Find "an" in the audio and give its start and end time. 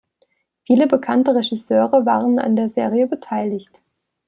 2.39-2.55